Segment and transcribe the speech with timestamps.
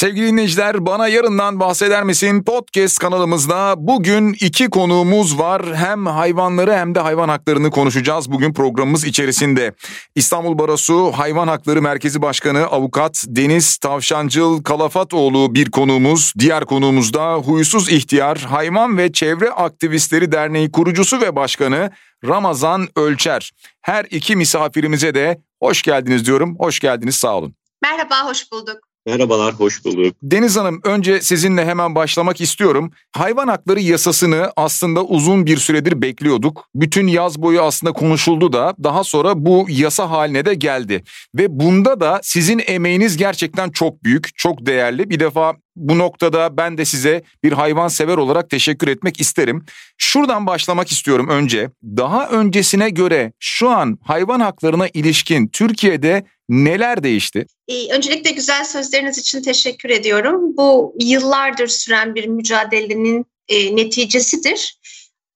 [0.00, 5.76] Sevgili dinleyiciler bana yarından bahseder misin podcast kanalımızda bugün iki konuğumuz var.
[5.76, 9.74] Hem hayvanları hem de hayvan haklarını konuşacağız bugün programımız içerisinde.
[10.14, 16.32] İstanbul Barosu Hayvan Hakları Merkezi Başkanı Avukat Deniz Tavşancıl Kalafatoğlu bir konuğumuz.
[16.38, 21.90] Diğer konuğumuz da Huysuz İhtiyar Hayvan ve Çevre Aktivistleri Derneği kurucusu ve başkanı
[22.24, 23.50] Ramazan Ölçer.
[23.80, 26.56] Her iki misafirimize de hoş geldiniz diyorum.
[26.58, 27.54] Hoş geldiniz sağ olun.
[27.82, 28.89] Merhaba, hoş bulduk.
[29.06, 30.16] Merhabalar, hoş bulduk.
[30.22, 32.92] Deniz Hanım önce sizinle hemen başlamak istiyorum.
[33.12, 36.64] Hayvan hakları yasasını aslında uzun bir süredir bekliyorduk.
[36.74, 41.04] Bütün yaz boyu aslında konuşuldu da daha sonra bu yasa haline de geldi.
[41.34, 45.10] Ve bunda da sizin emeğiniz gerçekten çok büyük, çok değerli.
[45.10, 49.64] Bir defa bu noktada ben de size bir hayvan sever olarak teşekkür etmek isterim.
[49.98, 51.70] Şuradan başlamak istiyorum önce.
[51.82, 57.46] Daha öncesine göre şu an hayvan haklarına ilişkin Türkiye'de neler değişti?
[57.70, 60.56] Ee, öncelikle güzel sözleriniz için teşekkür ediyorum.
[60.56, 64.80] Bu yıllardır süren bir mücadelenin e, neticesidir.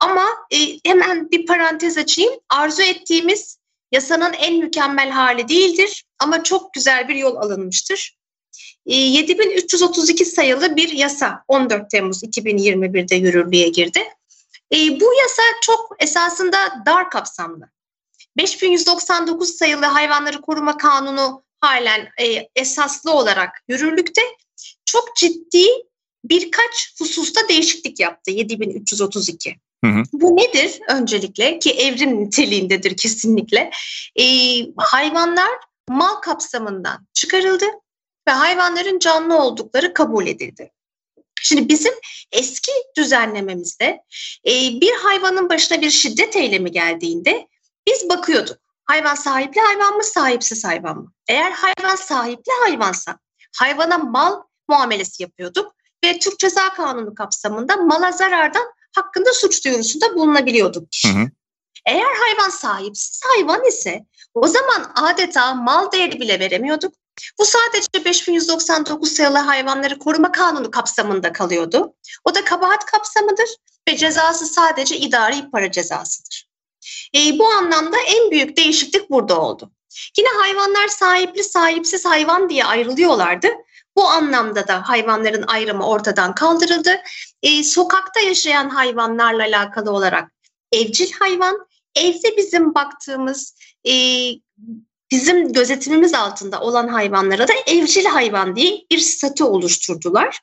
[0.01, 2.33] Ama e, hemen bir parantez açayım.
[2.49, 3.59] Arzu ettiğimiz
[3.93, 8.17] yasanın en mükemmel hali değildir ama çok güzel bir yol alınmıştır.
[8.87, 14.01] 7332 ee, sayılı bir yasa 14 Temmuz 2021'de yürürlüğe girdi.
[14.73, 17.69] Ee, bu yasa çok esasında dar kapsamlı.
[18.37, 24.23] 5199 sayılı hayvanları koruma kanunu halen e, esaslı olarak yürürlükte.
[24.85, 25.67] Çok ciddi
[26.25, 29.57] birkaç hususta değişiklik yaptı 7332.
[29.85, 30.03] Hı hı.
[30.13, 33.71] Bu nedir öncelikle ki evrim niteliğindedir kesinlikle.
[34.21, 34.25] E,
[34.77, 35.51] hayvanlar
[35.89, 37.65] mal kapsamından çıkarıldı
[38.29, 40.71] ve hayvanların canlı oldukları kabul edildi.
[41.43, 41.93] Şimdi bizim
[42.33, 44.01] eski düzenlememizde
[44.47, 47.49] e, bir hayvanın başına bir şiddet eylemi geldiğinde
[47.87, 48.64] biz bakıyorduk.
[48.87, 51.13] Hayvan sahipli hayvan mı, sahipsiz hayvan mı?
[51.29, 53.19] Eğer hayvan sahipli hayvansa
[53.57, 60.89] hayvana mal muamelesi yapıyorduk ve Türk Ceza Kanunu kapsamında mala zarardan hakkında suç duyurusunda bulunabiliyorduk.
[61.07, 61.31] Hı hı.
[61.87, 64.05] Eğer hayvan sahipsiz hayvan ise
[64.35, 66.95] o zaman adeta mal değeri bile veremiyorduk
[67.39, 71.95] bu sadece 5199 sayılı hayvanları koruma kanunu kapsamında kalıyordu.
[72.25, 73.49] O da kabahat kapsamıdır
[73.89, 76.44] ve cezası sadece idari para cezasıdır.
[77.15, 79.71] E, bu anlamda en büyük değişiklik burada oldu.
[80.19, 83.49] Yine hayvanlar sahipli sahipsiz hayvan diye ayrılıyorlardı.
[83.97, 87.01] Bu anlamda da hayvanların ayrımı ortadan kaldırıldı.
[87.43, 90.33] E, sokakta yaşayan hayvanlarla alakalı olarak
[90.73, 91.67] evcil hayvan,
[91.97, 93.57] evde bizim baktığımız
[93.87, 93.93] e,
[95.11, 100.41] bizim gözetimimiz altında olan hayvanlara da evcil hayvan diye bir statü oluşturdular.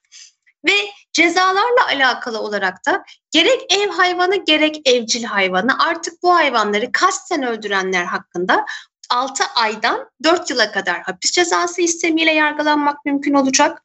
[0.66, 0.74] Ve
[1.14, 8.06] cezalarla alakalı olarak da gerek ev hayvanı gerek evcil hayvanı artık bu hayvanları kasten öldürenler
[8.06, 8.66] hakkında
[9.10, 13.84] 6 aydan 4 yıla kadar hapis cezası istemiyle yargılanmak mümkün olacak.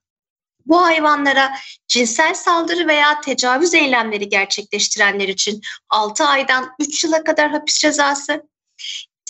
[0.66, 1.52] Bu hayvanlara
[1.88, 5.60] cinsel saldırı veya tecavüz eylemleri gerçekleştirenler için
[5.90, 8.42] 6 aydan 3 yıla kadar hapis cezası,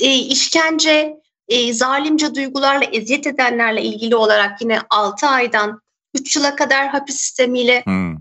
[0.00, 1.16] e, işkence,
[1.48, 5.80] e, zalimce duygularla eziyet edenlerle ilgili olarak yine 6 aydan
[6.20, 8.12] 3 yıla kadar hapis sistemiyle hmm.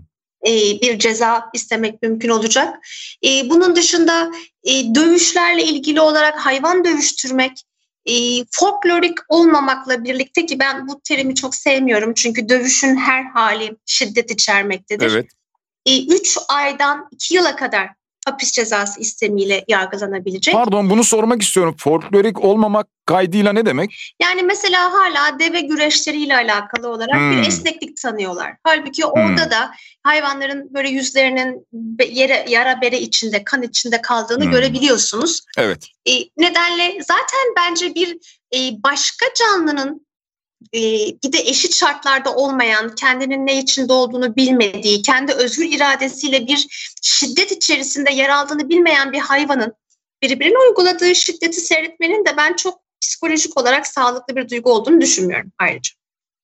[0.46, 2.78] e, bir ceza istemek mümkün olacak.
[3.24, 4.32] E, bunun dışında
[4.64, 7.62] e, dövüşlerle ilgili olarak hayvan dövüştürmek,
[8.50, 15.12] folklorik olmamakla birlikte ki ben bu terimi çok sevmiyorum çünkü dövüşün her hali şiddet içermektedir.
[15.12, 15.26] Evet.
[15.86, 17.95] 3 e, aydan 2 yıla kadar
[18.26, 20.54] hapis cezası istemiyle yargılanabilecek.
[20.54, 21.74] Pardon bunu sormak istiyorum.
[21.78, 24.14] Folklorik olmamak kaydıyla ne demek?
[24.22, 27.32] Yani mesela hala deve güreşleriyle alakalı olarak hmm.
[27.32, 28.56] bir esneklik tanıyorlar.
[28.64, 29.10] Halbuki hmm.
[29.10, 29.70] orada da
[30.02, 31.66] hayvanların böyle yüzlerinin
[32.08, 34.50] yere, yara bere içinde, kan içinde kaldığını hmm.
[34.50, 35.40] görebiliyorsunuz.
[35.58, 35.86] Evet.
[36.08, 38.16] E, nedenle zaten bence bir
[38.54, 40.05] e, başka canlının
[40.74, 40.80] e,
[41.24, 46.66] bir de eşit şartlarda olmayan, kendinin ne içinde olduğunu bilmediği, kendi özgür iradesiyle bir
[47.02, 49.74] şiddet içerisinde yer aldığını bilmeyen bir hayvanın
[50.22, 55.90] birbirine uyguladığı şiddeti seyretmenin de ben çok psikolojik olarak sağlıklı bir duygu olduğunu düşünmüyorum ayrıca.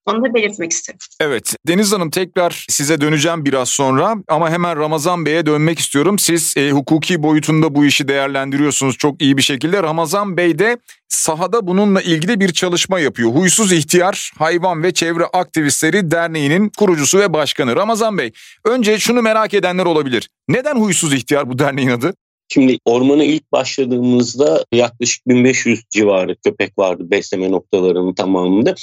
[0.07, 0.99] Onu da belirtmek isterim.
[1.21, 6.19] Evet Deniz Hanım tekrar size döneceğim biraz sonra ama hemen Ramazan Bey'e dönmek istiyorum.
[6.19, 9.83] Siz e, hukuki boyutunda bu işi değerlendiriyorsunuz çok iyi bir şekilde.
[9.83, 10.79] Ramazan Bey de
[11.09, 13.31] sahada bununla ilgili bir çalışma yapıyor.
[13.31, 17.77] Huysuz İhtiyar Hayvan ve Çevre Aktivistleri Derneği'nin kurucusu ve başkanı.
[17.77, 18.31] Ramazan Bey
[18.65, 20.29] önce şunu merak edenler olabilir.
[20.49, 22.15] Neden Huysuz İhtiyar bu derneğin adı?
[22.49, 28.75] Şimdi ormana ilk başladığımızda yaklaşık 1500 civarı köpek vardı besleme noktalarının tamamında.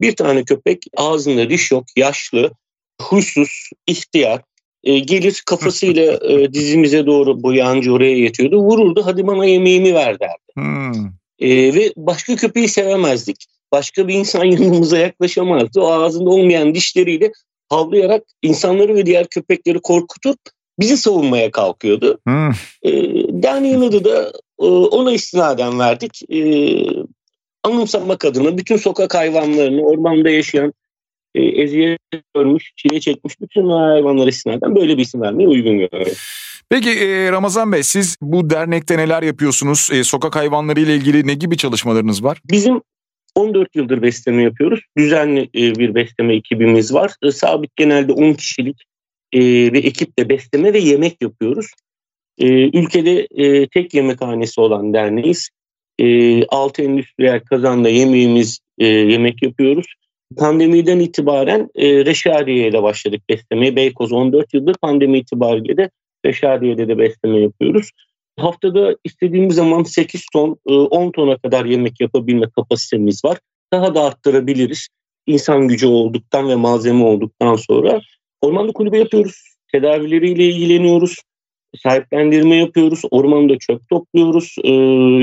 [0.00, 2.50] Bir tane köpek ağzında diş yok, yaşlı,
[3.02, 4.40] huysuz, ihtiyar.
[4.84, 8.58] E, gelir kafasıyla e, dizimize doğru bu yancı oraya yetiyordu.
[8.58, 10.52] Vururdu hadi bana yemeğimi ver derdi.
[10.54, 11.06] Hmm.
[11.38, 13.46] E, ve başka köpeği sevemezdik.
[13.72, 15.80] başka bir insan yanımıza yaklaşamazdı.
[15.80, 17.32] O ağzında olmayan dişleriyle
[17.68, 20.38] havlayarak insanları ve diğer köpekleri korkutup
[20.80, 22.18] bizi savunmaya kalkıyordu.
[22.26, 22.50] Hmm.
[22.82, 26.22] E, adı da e, ona istinaden verdik.
[26.32, 26.40] E,
[27.64, 30.72] anımsamak adına bütün sokak hayvanlarını, ormanda yaşayan,
[31.34, 31.98] e, eziyet
[32.34, 36.12] görmüş, çile çekmiş bütün hayvanlar istinaden böyle bir isim vermeye uygun görüyorum.
[36.70, 39.88] Peki e, Ramazan Bey siz bu dernekte neler yapıyorsunuz?
[39.92, 42.40] E, sokak hayvanları ile ilgili ne gibi çalışmalarınız var?
[42.50, 42.80] Bizim
[43.34, 44.80] 14 yıldır besleme yapıyoruz.
[44.98, 47.12] Düzenli e, bir besleme ekibimiz var.
[47.22, 48.84] E, sabit genelde 10 kişilik
[49.34, 49.40] e,
[49.72, 51.66] bir ekiple besleme ve yemek yapıyoruz.
[52.72, 53.26] Ülkede
[53.66, 55.50] tek yemekhanesi olan derneğiz.
[56.48, 59.86] 6 endüstriyel kazanda yemeğimiz yemek yapıyoruz.
[60.36, 63.76] Pandemiden itibaren Reşadiye ile başladık beslemeye.
[63.76, 65.90] Beykoz 14 yıldır pandemi itibariyle de
[66.26, 67.90] Reşadiye'de de besleme yapıyoruz.
[68.36, 73.38] Haftada istediğimiz zaman 8 ton, 10 e, tona kadar yemek yapabilme kapasitemiz var.
[73.72, 74.88] Daha da arttırabiliriz.
[75.26, 78.00] İnsan gücü olduktan ve malzeme olduktan sonra
[78.40, 79.42] ormanda kulübe yapıyoruz.
[79.72, 81.16] Tedavileriyle ilgileniyoruz.
[81.78, 83.02] Sahiplendirme yapıyoruz.
[83.10, 84.56] Ormanda çöp topluyoruz.
[84.64, 84.70] E,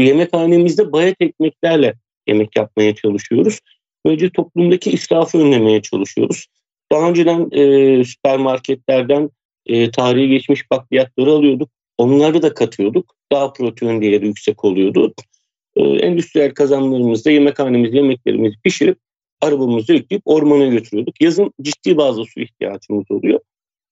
[0.03, 1.93] yemekhanemizde bayat ekmeklerle
[2.27, 3.59] yemek yapmaya çalışıyoruz.
[4.05, 6.45] Böylece toplumdaki israfı önlemeye çalışıyoruz.
[6.91, 9.29] Daha önceden e, süpermarketlerden
[9.65, 11.69] e, tarihi geçmiş bakliyatları alıyorduk.
[11.97, 13.15] Onları da katıyorduk.
[13.31, 15.13] Daha protein değeri yüksek oluyordu.
[15.75, 18.97] Ee, endüstriyel kazanlarımızda yemekhanemiz yemeklerimizi pişirip
[19.41, 21.21] arabamızı yükleyip ormana götürüyorduk.
[21.21, 23.39] Yazın ciddi bazı su ihtiyacımız oluyor.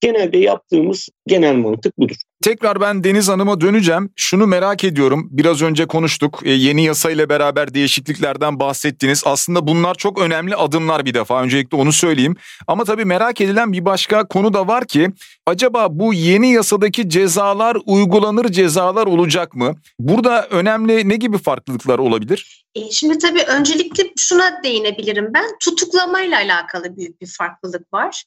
[0.02, 2.16] Genelde yaptığımız genel mantık budur.
[2.44, 4.10] Tekrar ben Deniz Hanım'a döneceğim.
[4.16, 5.28] Şunu merak ediyorum.
[5.32, 6.42] Biraz önce konuştuk.
[6.46, 9.24] E, yeni yasa ile beraber değişikliklerden bahsettiniz.
[9.26, 11.44] Aslında bunlar çok önemli adımlar bir defa.
[11.44, 12.36] Öncelikle onu söyleyeyim.
[12.68, 15.10] Ama tabii merak edilen bir başka konu da var ki
[15.46, 19.76] acaba bu yeni yasadaki cezalar uygulanır cezalar olacak mı?
[20.00, 22.65] Burada önemli ne gibi farklılıklar olabilir?
[22.76, 25.58] E, şimdi tabii öncelikle şuna değinebilirim ben.
[25.60, 28.24] Tutuklamayla alakalı büyük bir farklılık var.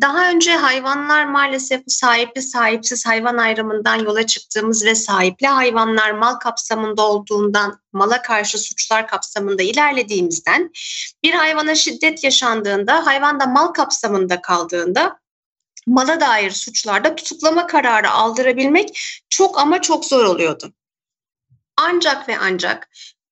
[0.00, 7.02] Daha önce hayvanlar maalesef sahipli sahipsiz hayvan ayrımından yola çıktığımız ve sahipli hayvanlar mal kapsamında
[7.02, 10.70] olduğundan mala karşı suçlar kapsamında ilerlediğimizden
[11.22, 15.20] bir hayvana şiddet yaşandığında hayvan da mal kapsamında kaldığında
[15.86, 20.72] mala dair suçlarda tutuklama kararı aldırabilmek çok ama çok zor oluyordu.
[21.76, 22.88] Ancak ve ancak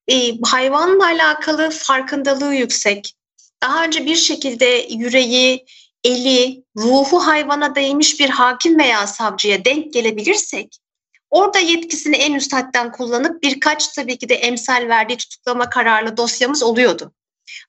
[0.09, 3.15] e, hayvanla alakalı farkındalığı yüksek,
[3.63, 5.67] daha önce bir şekilde yüreği,
[6.05, 10.79] eli, ruhu hayvana değmiş bir hakim veya savcıya denk gelebilirsek,
[11.31, 16.63] orada yetkisini en üst hadden kullanıp birkaç tabii ki de emsal verdiği tutuklama kararlı dosyamız
[16.63, 17.13] oluyordu.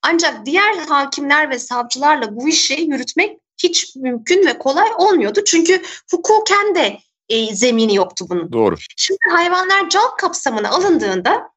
[0.02, 5.44] Ancak diğer hakimler ve savcılarla bu işi yürütmek hiç mümkün ve kolay olmuyordu.
[5.46, 7.00] Çünkü hukuken de
[7.30, 8.52] e, zemini yoktu bunun.
[8.52, 8.76] Doğru.
[8.98, 11.50] Şimdi hayvanlar can kapsamına alındığında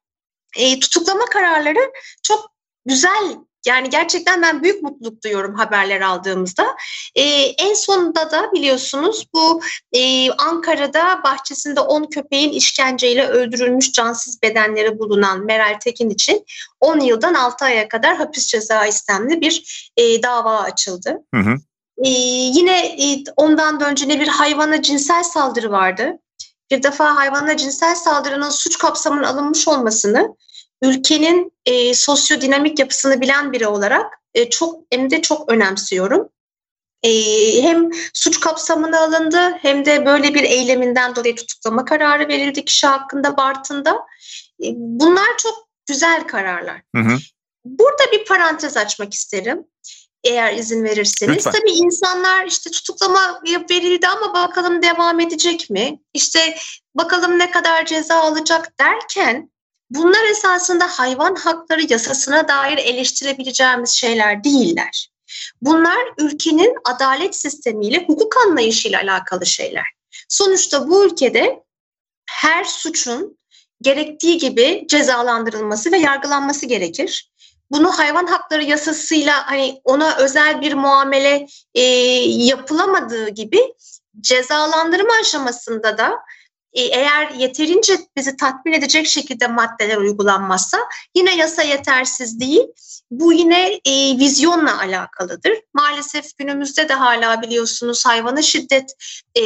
[0.57, 1.91] e, tutuklama kararları
[2.23, 2.51] çok
[2.85, 6.75] güzel yani gerçekten ben büyük mutluluk duyuyorum haberler aldığımızda.
[7.15, 7.23] Ee,
[7.57, 9.61] en sonunda da biliyorsunuz bu
[9.93, 16.45] e, Ankara'da bahçesinde 10 köpeğin işkenceyle öldürülmüş cansız bedenleri bulunan Meral Tekin için
[16.79, 21.17] 10 yıldan 6 aya kadar hapis ceza istemli bir e, dava açıldı.
[21.35, 21.55] Hı hı.
[21.97, 22.09] Ee,
[22.53, 26.19] yine e, ondan da önce ne bir hayvana cinsel saldırı vardı.
[26.71, 30.35] Bir defa hayvana cinsel saldırının suç kapsamına alınmış olmasını
[30.81, 36.29] ülkenin e, sosyodinamik yapısını bilen biri olarak e, çok hem de çok önemsiyorum.
[37.03, 37.11] E,
[37.61, 43.37] hem suç kapsamına alındı hem de böyle bir eyleminden dolayı tutuklama kararı verildi kişi hakkında
[43.37, 43.91] Bartın'da.
[44.63, 46.81] E, bunlar çok güzel kararlar.
[46.95, 47.17] Hı hı.
[47.65, 49.65] Burada bir parantez açmak isterim
[50.23, 51.35] eğer izin verirseniz.
[51.35, 51.51] Lütfen.
[51.51, 55.99] Tabii insanlar işte tutuklama verildi ama bakalım devam edecek mi?
[56.13, 56.57] İşte
[56.95, 59.51] bakalım ne kadar ceza alacak derken
[59.91, 65.09] Bunlar esasında hayvan hakları yasasına dair eleştirebileceğimiz şeyler değiller.
[65.61, 69.85] Bunlar ülkenin adalet sistemiyle, hukuk anlayışıyla alakalı şeyler.
[70.29, 71.63] Sonuçta bu ülkede
[72.25, 73.37] her suçun
[73.81, 77.31] gerektiği gibi cezalandırılması ve yargılanması gerekir.
[77.71, 81.81] Bunu hayvan hakları yasasıyla hani ona özel bir muamele e,
[82.45, 83.73] yapılamadığı gibi
[84.21, 86.19] cezalandırma aşamasında da
[86.73, 90.77] e, eğer yeterince bizi tatmin edecek şekilde maddeler uygulanmazsa
[91.15, 92.61] yine yasa yetersiz değil.
[93.11, 95.53] Bu yine e, vizyonla alakalıdır.
[95.73, 98.93] Maalesef günümüzde de hala biliyorsunuz hayvana şiddet
[99.35, 99.41] e,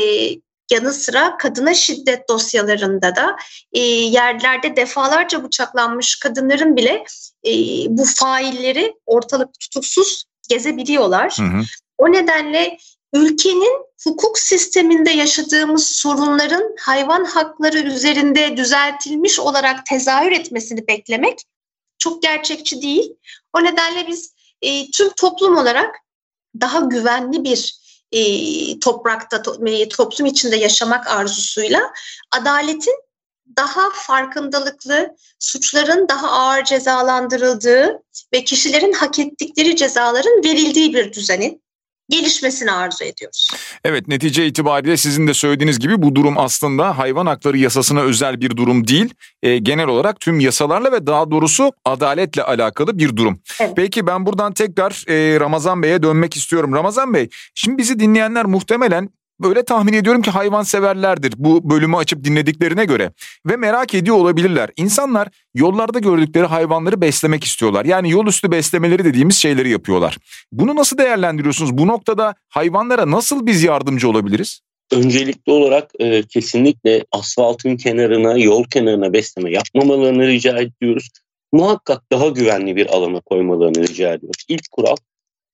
[0.71, 3.35] yanı sıra kadına şiddet dosyalarında da
[3.73, 7.03] e, yerlerde defalarca bıçaklanmış kadınların bile
[7.45, 7.51] e,
[7.87, 11.37] bu failleri ortalık tutuksuz gezebiliyorlar.
[11.37, 11.61] Hı hı.
[11.97, 12.77] O nedenle
[13.13, 21.39] ülkenin hukuk sisteminde yaşadığımız sorunların hayvan hakları üzerinde düzeltilmiş olarak tezahür etmesini beklemek
[21.97, 23.15] çok gerçekçi değil.
[23.53, 25.95] O nedenle biz e, tüm toplum olarak
[26.61, 27.84] daha güvenli bir
[28.15, 29.57] e, toprakta, to,
[29.89, 31.93] toplum içinde yaşamak arzusuyla
[32.31, 32.95] adaletin
[33.57, 38.03] daha farkındalıklı, suçların daha ağır cezalandırıldığı
[38.33, 41.64] ve kişilerin hak ettikleri cezaların verildiği bir düzenin
[42.09, 43.49] gelişmesini arzu ediyoruz.
[43.83, 48.57] Evet netice itibariyle sizin de söylediğiniz gibi bu durum aslında hayvan hakları yasasına özel bir
[48.57, 49.13] durum değil.
[49.43, 53.39] E, genel olarak tüm yasalarla ve daha doğrusu adaletle alakalı bir durum.
[53.59, 53.73] Evet.
[53.75, 56.73] Peki ben buradan tekrar e, Ramazan Bey'e dönmek istiyorum.
[56.73, 62.23] Ramazan Bey şimdi bizi dinleyenler muhtemelen Böyle tahmin ediyorum ki hayvan severlerdir bu bölümü açıp
[62.23, 63.11] dinlediklerine göre
[63.45, 64.69] ve merak ediyor olabilirler.
[64.77, 67.85] İnsanlar yollarda gördükleri hayvanları beslemek istiyorlar.
[67.85, 70.17] Yani yol üstü beslemeleri dediğimiz şeyleri yapıyorlar.
[70.51, 71.77] Bunu nasıl değerlendiriyorsunuz?
[71.77, 74.61] Bu noktada hayvanlara nasıl biz yardımcı olabiliriz?
[74.91, 81.09] Öncelikli olarak e, kesinlikle asfaltın kenarına, yol kenarına besleme yapmamalarını rica ediyoruz.
[81.51, 84.45] Muhakkak daha güvenli bir alana koymalarını rica ediyoruz.
[84.47, 84.95] İlk kural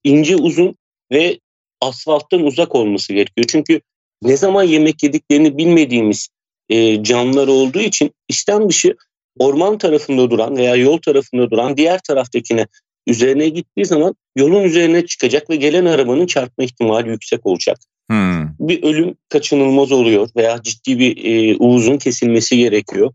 [0.04, 0.76] ince uzun
[1.12, 1.40] ve
[1.82, 3.46] asfalttan uzak olması gerekiyor.
[3.50, 3.82] Çünkü
[4.24, 6.30] ne zaman yemek yediklerini bilmediğimiz
[6.70, 8.96] e, canlılar olduğu için işten dışı
[9.40, 12.68] orman tarafında duran veya yol tarafında duran diğer taraftakine
[13.08, 17.78] üzerine gittiği zaman yolun üzerine çıkacak ve gelen arabanın çarpma ihtimali yüksek olacak.
[18.10, 18.50] Hmm.
[18.60, 23.14] Bir ölüm kaçınılmaz oluyor veya ciddi bir e, uğuzun kesilmesi gerekiyor.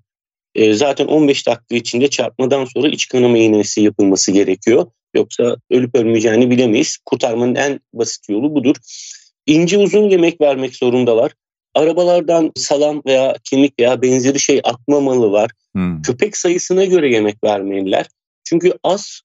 [0.54, 4.86] E, zaten 15 dakika içinde çarpmadan sonra iç kanama iğnesi yapılması gerekiyor.
[5.16, 6.98] Yoksa ölüp ölmeyeceğini bilemeyiz.
[7.04, 8.76] Kurtarmanın en basit yolu budur.
[9.46, 11.32] İnce uzun yemek vermek zorundalar.
[11.74, 15.50] Arabalardan salam veya kemik veya benzeri şey atmamalılar.
[15.74, 16.02] Hmm.
[16.02, 18.06] Köpek sayısına göre yemek vermeliler.
[18.44, 19.20] Çünkü az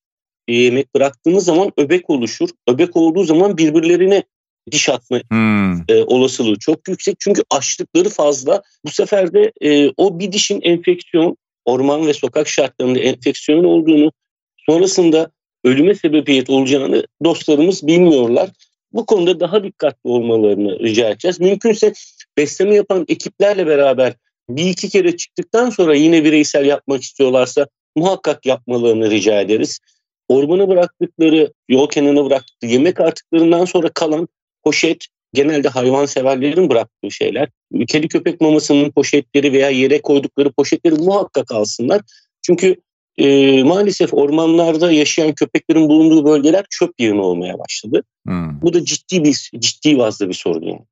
[0.47, 2.49] yemek bıraktığınız zaman öbek oluşur.
[2.67, 4.23] Öbek olduğu zaman birbirlerine
[4.71, 5.73] diş atma hmm.
[5.89, 7.15] e, olasılığı çok yüksek.
[7.19, 8.61] Çünkü açlıkları fazla.
[8.85, 14.11] Bu sefer de e, o bir dişin enfeksiyon, orman ve sokak şartlarında enfeksiyon olduğunu,
[14.57, 15.31] sonrasında
[15.63, 18.49] ölüme sebebiyet olacağını dostlarımız bilmiyorlar.
[18.93, 21.39] Bu konuda daha dikkatli olmalarını rica edeceğiz.
[21.39, 21.93] Mümkünse
[22.37, 24.13] besleme yapan ekiplerle beraber
[24.49, 29.79] bir iki kere çıktıktan sonra yine bireysel yapmak istiyorlarsa muhakkak yapmalarını rica ederiz.
[30.27, 34.27] Ormana bıraktıkları, yol kenarına bıraktıkları yemek artıklarından sonra kalan
[34.63, 37.49] poşet genelde hayvan severlerin bıraktığı şeyler.
[37.87, 42.01] Kedi köpek mamasının poşetleri veya yere koydukları poşetleri muhakkak alsınlar.
[42.41, 42.75] Çünkü
[43.17, 48.03] e, maalesef ormanlarda yaşayan köpeklerin bulunduğu bölgeler çöp yığını olmaya başladı.
[48.27, 48.61] Hmm.
[48.61, 50.85] Bu da ciddi bir ciddi vazda bir sorun yani.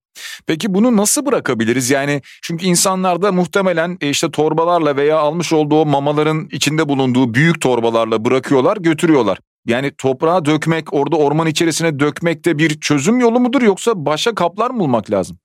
[0.48, 1.90] Peki bunu nasıl bırakabiliriz?
[1.90, 7.62] Yani çünkü insanlar da muhtemelen e, işte torbalarla veya almış olduğu mamaların içinde bulunduğu büyük
[7.62, 9.40] torbalarla bırakıyorlar, götürüyorlar.
[9.66, 14.72] Yani toprağa dökmek, orada orman içerisine dökmek de bir çözüm yolu mudur yoksa başka kaplar
[14.72, 15.38] mı bulmak lazım?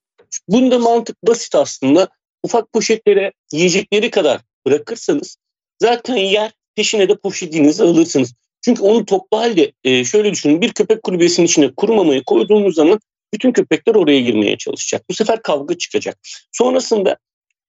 [0.48, 2.08] Bunda mantık basit aslında.
[2.42, 5.36] Ufak poşetlere yiyecekleri kadar bırakırsanız
[5.82, 8.34] zaten yer peşine de poşetinizi alırsınız.
[8.64, 13.00] Çünkü onu toplu halde e, şöyle düşünün bir köpek kulübesinin içine kuru mamayı koyduğumuz zaman
[13.34, 15.04] bütün köpekler oraya girmeye çalışacak.
[15.10, 16.18] Bu sefer kavga çıkacak.
[16.52, 17.16] Sonrasında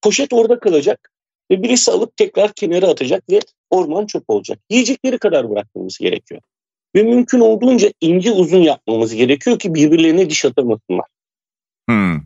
[0.02, 1.12] poşet orada kalacak
[1.52, 4.60] ve birisi alıp tekrar kenara atacak ve orman çöp olacak.
[4.70, 6.42] Yiyecekleri kadar bırakmamız gerekiyor.
[6.96, 11.06] Ve mümkün olduğunca ince uzun yapmamız gerekiyor ki birbirlerine diş atamasınlar.
[11.90, 12.22] Hmm.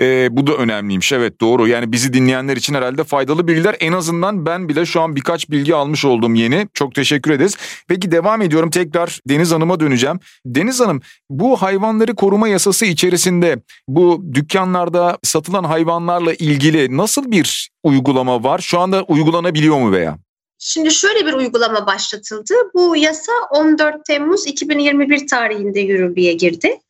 [0.00, 4.46] E, bu da önemliymiş evet doğru yani bizi dinleyenler için herhalde faydalı bilgiler en azından
[4.46, 7.56] ben bile şu an birkaç bilgi almış oldum yeni çok teşekkür ederiz.
[7.88, 10.20] Peki devam ediyorum tekrar Deniz Hanım'a döneceğim.
[10.46, 18.44] Deniz Hanım bu hayvanları koruma yasası içerisinde bu dükkanlarda satılan hayvanlarla ilgili nasıl bir uygulama
[18.44, 18.58] var?
[18.58, 20.23] Şu anda uygulanabiliyor mu veya?
[20.58, 22.54] Şimdi şöyle bir uygulama başlatıldı.
[22.74, 26.80] Bu yasa 14 Temmuz 2021 tarihinde yürürlüğe girdi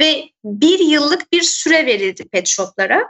[0.00, 3.08] ve bir yıllık bir süre verildi pet shoplara.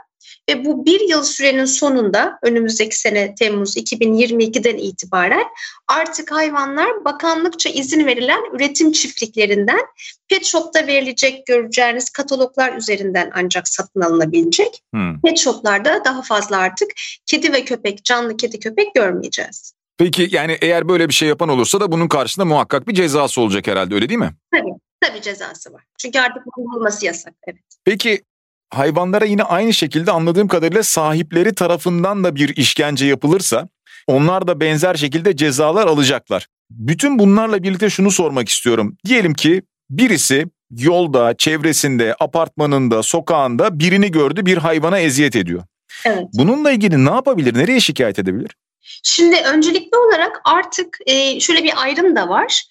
[0.49, 5.45] Ve bu bir yıl sürenin sonunda önümüzdeki sene Temmuz 2022'den itibaren
[5.87, 9.81] artık hayvanlar bakanlıkça izin verilen üretim çiftliklerinden
[10.29, 14.83] pet shop'ta verilecek göreceğiniz kataloglar üzerinden ancak satın alınabilecek.
[14.93, 15.21] Hmm.
[15.21, 16.91] Pet shop'larda daha fazla artık
[17.25, 19.73] kedi ve köpek, canlı kedi köpek görmeyeceğiz.
[19.97, 23.67] Peki yani eğer böyle bir şey yapan olursa da bunun karşısında muhakkak bir cezası olacak
[23.67, 24.33] herhalde öyle değil mi?
[24.51, 25.83] Tabii, tabii cezası var.
[25.97, 27.33] Çünkü artık olması yasak.
[27.47, 27.61] Evet.
[27.85, 28.21] Peki
[28.69, 33.67] hayvanlara yine aynı şekilde anladığım kadarıyla sahipleri tarafından da bir işkence yapılırsa
[34.07, 36.47] onlar da benzer şekilde cezalar alacaklar.
[36.69, 38.97] Bütün bunlarla birlikte şunu sormak istiyorum.
[39.05, 45.63] Diyelim ki birisi yolda, çevresinde, apartmanında, sokağında birini gördü bir hayvana eziyet ediyor.
[46.05, 46.23] Evet.
[46.33, 47.57] Bununla ilgili ne yapabilir?
[47.57, 48.55] Nereye şikayet edebilir?
[49.03, 52.63] Şimdi öncelikli olarak artık e, şöyle bir ayrım da var.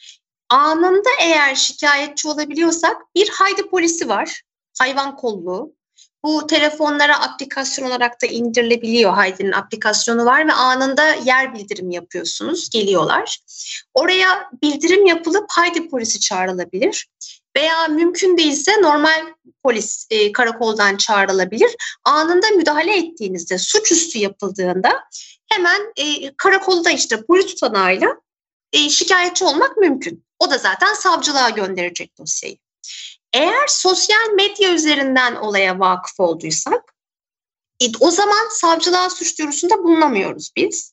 [0.49, 4.43] Anında eğer şikayetçi olabiliyorsak bir haydi polisi var,
[4.79, 5.75] hayvan kolluğu.
[6.25, 9.13] bu telefonlara aplikasyon olarak da indirilebiliyor.
[9.13, 12.71] Haydi'nin aplikasyonu var ve anında yer bildirim yapıyorsunuz.
[12.71, 13.39] Geliyorlar.
[13.95, 17.09] Oraya bildirim yapılıp Haydi polisi çağrılabilir.
[17.57, 19.27] Veya mümkün değilse normal
[19.63, 21.77] polis e, karakoldan çağrılabilir.
[22.05, 24.93] Anında müdahale ettiğinizde, suçüstü yapıldığında
[25.53, 28.21] hemen e, karakolda işte polis tutanağıyla
[28.73, 30.25] e, şikayetçi olmak mümkün.
[30.39, 32.57] O da zaten savcılığa gönderecek dosyayı.
[33.33, 36.95] Eğer sosyal medya üzerinden olaya vakıf olduysak
[37.83, 40.93] e, o zaman savcılığa suç duyurusunda bulunamıyoruz biz.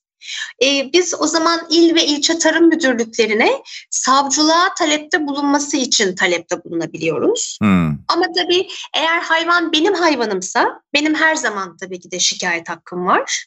[0.64, 7.58] E, biz o zaman il ve ilçe tarım müdürlüklerine savcılığa talepte bulunması için talepte bulunabiliyoruz.
[7.62, 7.90] Hmm.
[8.08, 13.46] Ama tabii eğer hayvan benim hayvanımsa benim her zaman tabii ki de şikayet hakkım var.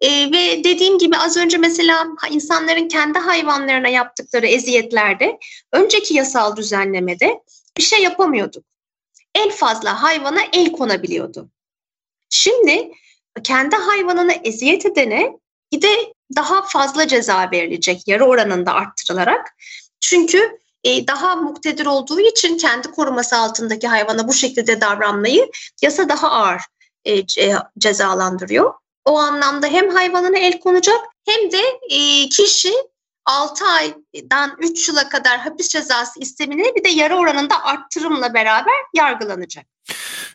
[0.00, 5.38] E, ve dediğim gibi az önce mesela insanların kendi hayvanlarına yaptıkları eziyetlerde
[5.72, 7.40] önceki yasal düzenlemede
[7.76, 8.64] bir şey yapamıyorduk.
[9.34, 11.50] En fazla hayvana el konabiliyordu.
[12.30, 12.92] Şimdi
[13.42, 15.32] kendi hayvanını eziyet edene
[15.72, 19.56] bir de daha fazla ceza verilecek yarı oranında arttırılarak.
[20.00, 25.50] Çünkü e, daha muktedir olduğu için kendi koruması altındaki hayvana bu şekilde davranmayı
[25.82, 26.62] yasa daha ağır
[27.06, 27.26] e,
[27.78, 28.74] cezalandırıyor.
[29.10, 32.72] O anlamda hem hayvanına el konacak hem de e, kişi
[33.24, 39.66] 6 aydan 3 yıla kadar hapis cezası istemini bir de yarı oranında arttırımla beraber yargılanacak.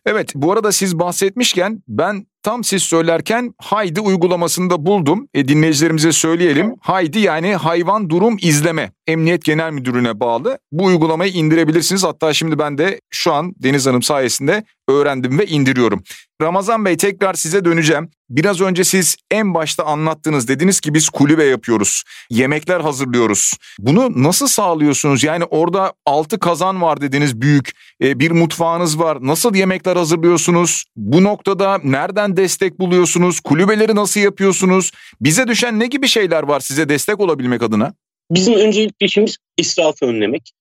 [0.05, 5.28] Evet bu arada siz bahsetmişken ben tam siz söylerken Haydi uygulamasını da buldum.
[5.34, 6.75] E, dinleyicilerimize söyleyelim.
[6.80, 8.92] Haydi yani hayvan durum izleme.
[9.08, 10.60] Emniyet Genel Müdürlüğü'ne bağlı.
[10.72, 12.04] Bu uygulamayı indirebilirsiniz.
[12.04, 16.04] Hatta şimdi ben de şu an Deniz Hanım sayesinde öğrendim ve indiriyorum.
[16.42, 18.10] Ramazan Bey tekrar size döneceğim.
[18.30, 22.04] Biraz önce siz en başta anlattınız dediniz ki biz kulübe yapıyoruz.
[22.30, 23.54] Yemekler hazırlıyoruz.
[23.80, 25.24] Bunu nasıl sağlıyorsunuz?
[25.24, 27.72] Yani orada altı kazan var dediniz büyük.
[28.02, 29.18] E, bir mutfağınız var.
[29.22, 30.86] Nasıl yemekler hazırlıyorsunuz?
[30.96, 33.39] Bu noktada nereden destek buluyorsunuz?
[33.39, 34.92] Kulübeleri nasıl yapıyorsunuz?
[35.22, 37.94] Bize düşen ne gibi şeyler var size destek olabilmek adına?
[38.32, 40.51] Bizim öncelikli işimiz israfı önlemek.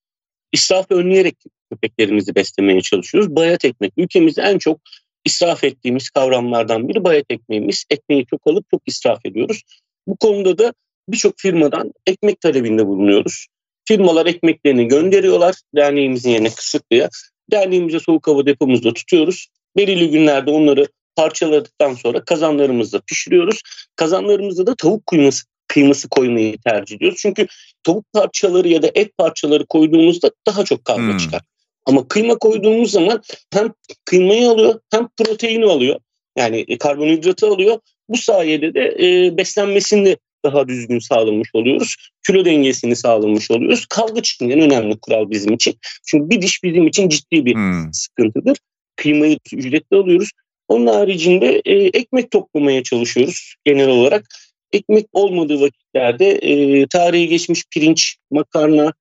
[0.52, 1.36] İsrafı önleyerek
[1.70, 3.36] köpeklerimizi beslemeye çalışıyoruz.
[3.36, 3.92] Bayat ekmek.
[3.96, 4.80] Ülkemizde en çok
[5.24, 7.84] israf ettiğimiz kavramlardan biri bayat ekmeğimiz.
[7.90, 9.62] Ekmeği çok alıp çok israf ediyoruz.
[10.06, 10.74] Bu konuda da
[11.08, 13.46] birçok firmadan ekmek talebinde bulunuyoruz.
[13.88, 17.08] Firmalar ekmeklerini gönderiyorlar derneğimizin yerine Kısıklı'ya.
[17.50, 19.46] Derneğimize soğuk hava depomuzda tutuyoruz.
[19.76, 23.60] Belirli günlerde onları parçaladıktan sonra kazanlarımızda pişiriyoruz.
[23.96, 27.18] Kazanlarımızda da tavuk kuyması kıyması koymayı tercih ediyoruz.
[27.22, 27.46] Çünkü
[27.82, 31.18] tavuk parçaları ya da et parçaları koyduğumuzda daha çok kavga hmm.
[31.18, 31.40] çıkar.
[31.86, 33.22] Ama kıyma koyduğumuz zaman
[33.52, 33.72] hem
[34.04, 36.00] kıymayı alıyor hem proteini alıyor.
[36.38, 37.78] Yani e, karbonhidratı alıyor.
[38.08, 41.96] Bu sayede de e, beslenmesini daha düzgün sağlamış oluyoruz.
[42.26, 43.86] Kilo dengesini sağlamış oluyoruz.
[43.86, 45.78] Kavga çıkmayan önemli kural bizim için.
[46.06, 47.92] Çünkü bir diş bizim için ciddi bir hmm.
[47.92, 48.58] sıkıntıdır.
[48.96, 50.30] Kıymayı ücretli alıyoruz.
[50.68, 54.26] Onun haricinde e, ekmek toplamaya çalışıyoruz genel olarak.
[54.72, 58.92] Ekmek olmadığı vakitlerde e, tarihi geçmiş pirinç, makarna,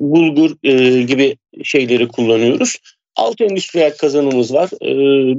[0.00, 2.76] bulgur e, gibi şeyleri kullanıyoruz.
[3.16, 4.70] Alt endüstriyel kazanımız var.
[4.82, 4.88] E,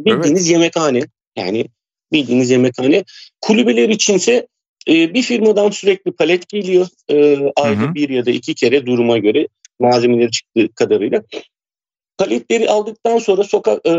[0.06, 0.52] bildiğiniz evet.
[0.52, 1.02] yemekhane.
[1.36, 1.66] Yani
[2.12, 3.04] bildiğiniz yemekhane.
[3.42, 4.48] Kulübeler içinse
[4.88, 6.88] e, bir firmadan sürekli palet geliyor.
[7.10, 9.48] E, ayda bir ya da iki kere duruma göre
[9.80, 11.24] malzemeleri çıktığı kadarıyla.
[12.22, 13.92] Paletleri aldıktan sonra sokak e,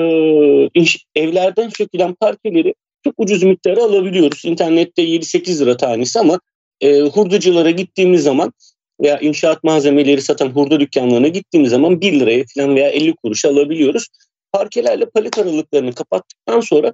[1.15, 4.45] evlerden sökülen parkeleri çok ucuz miktara alabiliyoruz.
[4.45, 6.41] İnternette 7-8 lira tanesi ama
[6.81, 8.53] e, hurdacılara gittiğimiz zaman
[9.01, 14.09] veya inşaat malzemeleri satan hurda dükkanlarına gittiğimiz zaman 1 liraya falan veya 50 kuruş alabiliyoruz.
[14.53, 16.93] Parkelerle palet aralıklarını kapattıktan sonra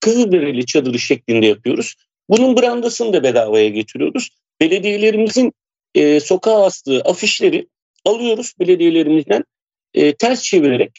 [0.00, 1.94] Kızılderili çadırı şeklinde yapıyoruz.
[2.28, 4.28] Bunun brandasını da bedavaya getiriyoruz.
[4.60, 5.52] Belediyelerimizin
[5.94, 7.68] e, sokağa astığı afişleri
[8.04, 9.44] alıyoruz belediyelerimizden
[9.94, 10.92] e, ters çevirerek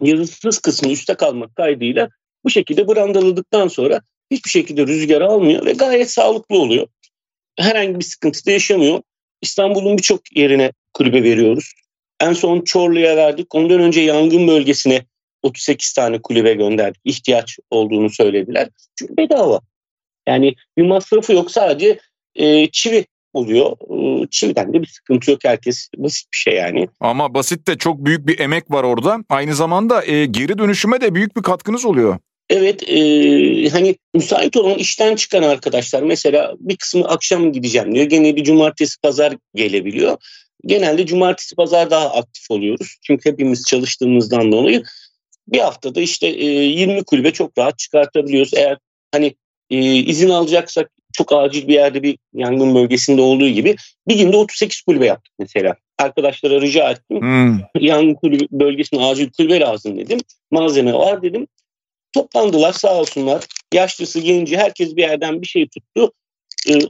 [0.00, 2.08] yazısız kısmı üstte kalmak kaydıyla
[2.44, 6.86] bu şekilde brandaladıktan sonra hiçbir şekilde rüzgar almıyor ve gayet sağlıklı oluyor.
[7.58, 9.02] Herhangi bir sıkıntı da yaşamıyor.
[9.42, 11.72] İstanbul'un birçok yerine kulübe veriyoruz.
[12.20, 13.54] En son Çorlu'ya verdik.
[13.54, 15.04] Ondan önce yangın bölgesine
[15.42, 17.00] 38 tane kulübe gönderdik.
[17.04, 18.68] İhtiyaç olduğunu söylediler.
[18.98, 19.60] Çünkü bedava.
[20.28, 21.98] Yani bir masrafı yok sadece
[22.34, 23.76] e, çivi oluyor.
[23.90, 25.40] E, çividen de bir sıkıntı yok.
[25.44, 26.88] Herkes basit bir şey yani.
[27.00, 29.18] Ama basit de çok büyük bir emek var orada.
[29.28, 32.18] Aynı zamanda e, geri dönüşüme de büyük bir katkınız oluyor.
[32.50, 32.98] Evet e,
[33.68, 38.06] hani müsait olan işten çıkan arkadaşlar mesela bir kısmı akşam gideceğim diyor.
[38.06, 40.16] Gene bir cumartesi pazar gelebiliyor.
[40.66, 42.96] Genelde cumartesi pazar daha aktif oluyoruz.
[43.02, 44.82] Çünkü hepimiz çalıştığımızdan dolayı
[45.48, 48.54] bir haftada işte e, 20 kulübe çok rahat çıkartabiliyoruz.
[48.54, 48.78] Eğer
[49.12, 49.34] hani
[49.70, 53.76] e, izin alacaksak çok acil bir yerde bir yangın bölgesinde olduğu gibi
[54.08, 55.76] bir günde 38 kulübe yaptık mesela.
[55.98, 57.20] Arkadaşlara rica ettim.
[57.20, 57.58] Hmm.
[57.80, 60.20] Yangın kulübe, bölgesine acil kulübe lazım dedim.
[60.50, 61.46] Malzeme var dedim.
[62.12, 63.44] Toplandılar sağ olsunlar.
[63.74, 66.12] Yaşlısı, genci herkes bir yerden bir şey tuttu.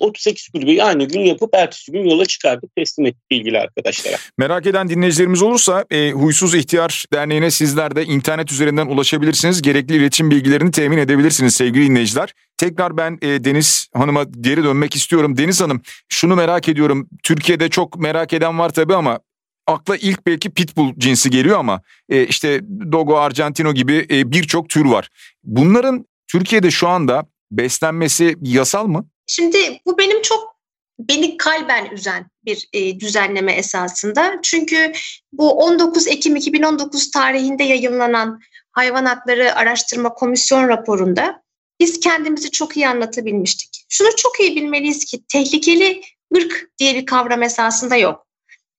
[0.01, 4.17] 38 ee, kulübeyi aynı gün yapıp ertesi gün yola çıkardık teslim ettik ilgili arkadaşlara.
[4.39, 9.63] Merak eden dinleyicilerimiz olursa e, Huysuz İhtiyar Derneği'ne sizler de internet üzerinden ulaşabilirsiniz.
[9.63, 12.35] Gerekli iletişim bilgilerini temin edebilirsiniz sevgili dinleyiciler.
[12.63, 15.37] Tekrar ben e, Deniz Hanım'a geri dönmek istiyorum.
[15.37, 17.09] Deniz Hanım şunu merak ediyorum.
[17.23, 19.21] Türkiye'de çok merak eden var tabii ama
[19.67, 22.61] akla ilk belki pitbull cinsi geliyor ama e, işte
[22.93, 25.09] Dogo, Argentino gibi e, birçok tür var.
[25.45, 29.07] Bunların Türkiye'de şu anda beslenmesi yasal mı?
[29.27, 30.57] Şimdi bu benim çok
[30.99, 34.39] beni kalben üzen bir e, düzenleme esasında.
[34.43, 34.93] Çünkü
[35.33, 38.41] bu 19 Ekim 2019 tarihinde yayınlanan
[38.73, 41.42] Hayvan Hakları Araştırma Komisyon raporunda
[41.83, 43.85] biz kendimizi çok iyi anlatabilmiştik.
[43.89, 46.03] Şunu çok iyi bilmeliyiz ki tehlikeli
[46.37, 48.27] ırk diye bir kavram esasında yok.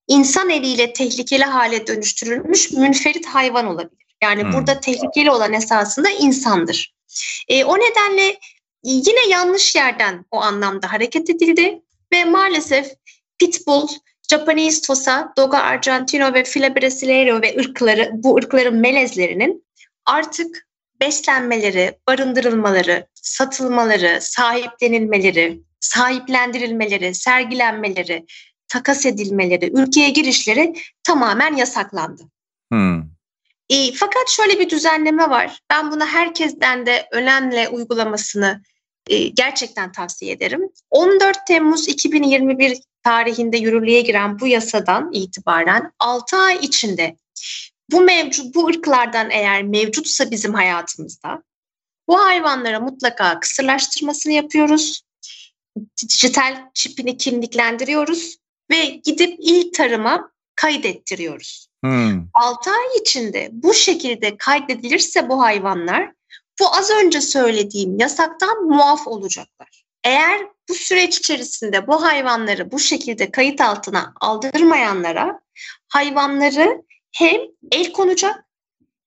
[0.08, 4.06] İnsan eliyle tehlikeli hale dönüştürülmüş münferit hayvan olabilir.
[4.24, 4.54] Yani hmm.
[4.54, 6.94] burada tehlikeli olan esasında insandır.
[7.48, 8.39] E, o nedenle
[8.84, 11.82] yine yanlış yerden o anlamda hareket edildi
[12.13, 12.92] ve maalesef
[13.39, 13.88] Pitbull,
[14.30, 19.66] Japanese Tosa, Dogo Argentino ve Fila Brasileiro ve ırkları, bu ırkların melezlerinin
[20.06, 20.68] artık
[21.04, 28.26] beslenmeleri, barındırılmaları, satılmaları, sahiplenilmeleri, sahiplendirilmeleri, sergilenmeleri,
[28.68, 32.24] takas edilmeleri, ülkeye girişleri tamamen yasaklandı.
[32.72, 33.00] Hmm.
[33.70, 35.60] E, fakat şöyle bir düzenleme var.
[35.70, 38.62] Ben bunu herkesten de önemli uygulamasını
[39.08, 40.70] e, gerçekten tavsiye ederim.
[40.89, 47.16] 14 Temmuz 2021 tarihinde yürürlüğe giren bu yasadan itibaren 6 ay içinde
[47.91, 51.43] bu mevcut bu ırklardan eğer mevcutsa bizim hayatımızda
[52.08, 55.02] bu hayvanlara mutlaka kısırlaştırmasını yapıyoruz.
[56.02, 58.38] Dijital çipini kimliklendiriyoruz
[58.72, 61.67] ve gidip il tarıma kaydettiriyoruz.
[61.84, 62.28] Hmm.
[62.34, 66.12] 6 ay içinde bu şekilde kaydedilirse bu hayvanlar
[66.60, 69.84] bu az önce söylediğim yasaktan muaf olacaklar.
[70.04, 75.41] Eğer bu süreç içerisinde bu hayvanları bu şekilde kayıt altına aldırmayanlara
[75.88, 78.45] hayvanları hem el konacak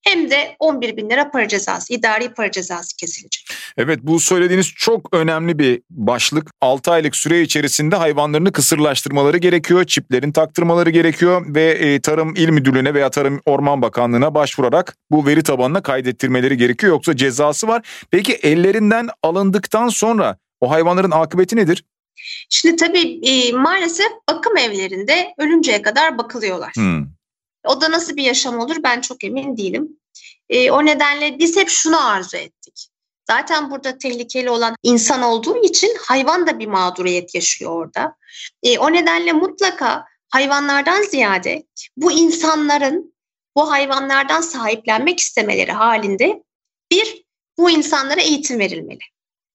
[0.07, 3.47] hem de 11 bin lira para cezası, idari para cezası kesilecek.
[3.77, 6.51] Evet bu söylediğiniz çok önemli bir başlık.
[6.61, 12.95] 6 aylık süre içerisinde hayvanlarını kısırlaştırmaları gerekiyor, çiplerin taktırmaları gerekiyor ve e, Tarım İl Müdürlüğü'ne
[12.95, 16.92] veya Tarım Orman Bakanlığı'na başvurarak bu veri tabanına kaydettirmeleri gerekiyor.
[16.92, 17.87] Yoksa cezası var.
[18.11, 21.85] Peki ellerinden alındıktan sonra o hayvanların akıbeti nedir?
[22.51, 26.73] Şimdi tabii e, maalesef bakım evlerinde ölünceye kadar bakılıyorlar.
[26.75, 27.16] Hmm.
[27.67, 29.89] O da nasıl bir yaşam olur ben çok emin değilim.
[30.49, 32.89] E, o nedenle biz hep şunu arzu ettik.
[33.27, 38.17] Zaten burada tehlikeli olan insan olduğu için hayvan da bir mağduriyet yaşıyor orada.
[38.63, 43.15] E, o nedenle mutlaka hayvanlardan ziyade bu insanların
[43.57, 46.43] bu hayvanlardan sahiplenmek istemeleri halinde
[46.91, 47.25] bir,
[47.59, 49.05] bu insanlara eğitim verilmeli.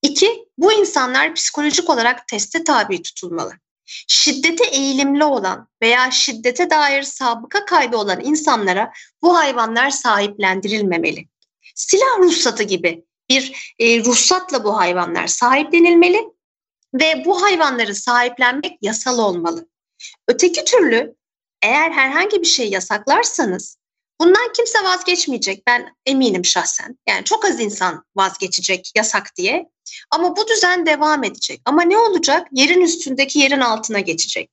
[0.01, 3.53] İki, bu insanlar psikolojik olarak teste tabi tutulmalı
[3.85, 8.91] şiddete eğilimli olan veya şiddete dair sabıka kaydı olan insanlara
[9.21, 11.27] bu hayvanlar sahiplendirilmemeli.
[11.75, 16.23] Silah ruhsatı gibi bir e, ruhsatla bu hayvanlar sahiplenilmeli
[16.93, 19.67] ve bu hayvanları sahiplenmek yasal olmalı.
[20.27, 21.15] Öteki türlü
[21.61, 23.77] eğer herhangi bir şey yasaklarsanız
[24.21, 25.67] bundan kimse vazgeçmeyecek.
[25.67, 26.97] Ben eminim şahsen.
[27.09, 29.69] Yani çok az insan vazgeçecek yasak diye.
[30.11, 31.61] Ama bu düzen devam edecek.
[31.65, 32.47] Ama ne olacak?
[32.51, 34.49] Yerin üstündeki yerin altına geçecek.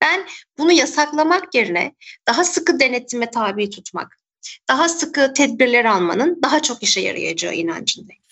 [0.00, 0.26] Ben
[0.58, 1.94] bunu yasaklamak yerine
[2.28, 4.18] daha sıkı denetime tabi tutmak,
[4.68, 8.22] daha sıkı tedbirler almanın daha çok işe yarayacağı inancındayım.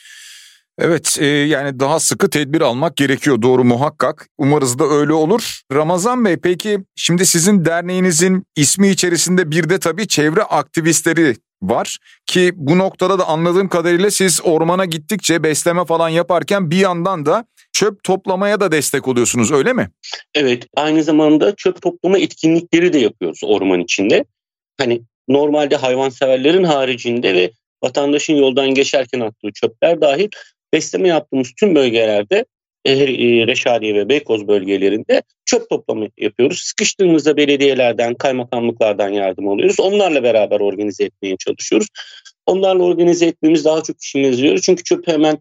[0.78, 4.28] Evet e, yani daha sıkı tedbir almak gerekiyor doğru muhakkak.
[4.38, 5.60] Umarız da öyle olur.
[5.72, 12.52] Ramazan Bey peki şimdi sizin derneğinizin ismi içerisinde bir de tabii çevre aktivistleri var ki
[12.54, 18.04] bu noktada da anladığım kadarıyla siz ormana gittikçe besleme falan yaparken bir yandan da çöp
[18.04, 19.90] toplamaya da destek oluyorsunuz öyle mi?
[20.34, 24.24] Evet aynı zamanda çöp toplama etkinlikleri de yapıyoruz orman içinde.
[24.78, 27.50] Hani normalde hayvanseverlerin haricinde ve
[27.82, 30.28] vatandaşın yoldan geçerken attığı çöpler dahil
[30.74, 32.44] besleme yaptığımız tüm bölgelerde
[32.84, 32.96] e,
[33.46, 36.58] Reşadiye ve Beykoz bölgelerinde çöp toplama yapıyoruz.
[36.58, 39.80] Sıkıştığımızda belediyelerden, kaymakamlıklardan yardım alıyoruz.
[39.80, 41.88] Onlarla beraber organize etmeye çalışıyoruz.
[42.46, 44.58] Onlarla organize etmemiz daha çok işimiz yarıyor.
[44.58, 45.38] Çünkü çöp hemen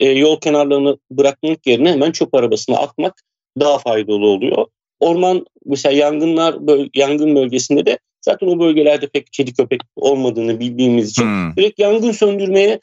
[0.00, 3.22] e, yol kenarlarını bırakmak yerine hemen çöp arabasına atmak
[3.60, 4.66] daha faydalı oluyor.
[5.00, 6.54] Orman mesela yangınlar
[6.94, 11.56] yangın bölgesinde de zaten o bölgelerde pek kedi köpek olmadığını bildiğimiz için hmm.
[11.56, 12.78] direkt yangın söndürmeye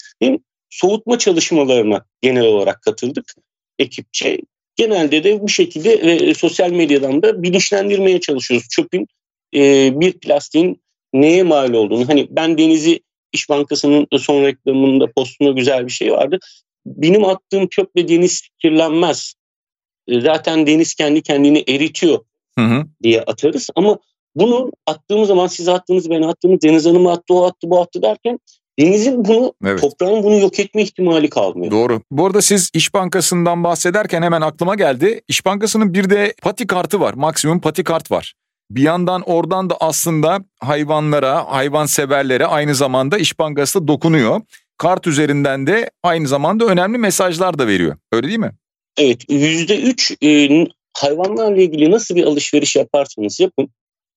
[0.69, 3.33] soğutma çalışmalarına genel olarak katıldık
[3.79, 4.37] ekipçe.
[4.75, 8.67] Genelde de bu şekilde e, sosyal medyadan da bilinçlendirmeye çalışıyoruz.
[8.69, 9.07] Çöpün
[9.55, 10.81] e, bir plastiğin
[11.13, 12.09] neye mal olduğunu.
[12.09, 12.99] Hani ben denizi
[13.33, 16.39] İş Bankası'nın son reklamında postunda güzel bir şey vardı.
[16.85, 19.33] Benim attığım çöple deniz kirlenmez.
[20.07, 22.19] E, zaten deniz kendi kendini eritiyor
[22.59, 22.85] hı hı.
[23.03, 23.69] diye atarız.
[23.75, 23.99] Ama
[24.35, 28.39] bunu attığımız zaman siz attığınız ben attığımız Deniz Hanım attı o attı bu attı derken
[28.79, 29.81] denizin bunu evet.
[29.81, 31.71] toprağın bunu yok etme ihtimali kalmıyor.
[31.71, 32.01] Doğru.
[32.11, 35.21] Bu arada siz İş Bankası'ndan bahsederken hemen aklıma geldi.
[35.27, 37.13] İş Bankası'nın bir de pati kartı var.
[37.13, 38.33] Maksimum pati kart var.
[38.71, 44.41] Bir yandan oradan da aslında hayvanlara, hayvan severlere aynı zamanda İş Bankası da dokunuyor.
[44.77, 47.97] Kart üzerinden de aynı zamanda önemli mesajlar da veriyor.
[48.11, 48.51] Öyle değil mi?
[48.97, 49.29] Evet.
[49.29, 53.69] %3 e, hayvanlarla ilgili nasıl bir alışveriş yaparsanız yapın.